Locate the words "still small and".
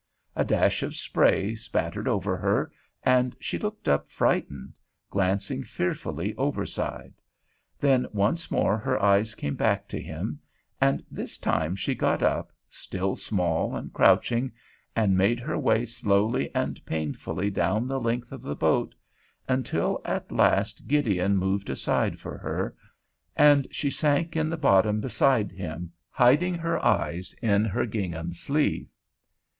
12.67-13.93